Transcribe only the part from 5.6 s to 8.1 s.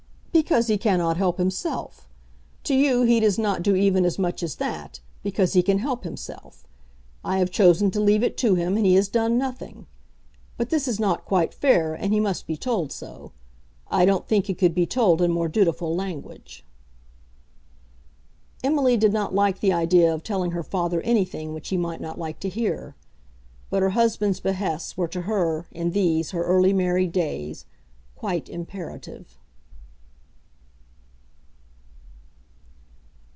can help himself. I have chosen to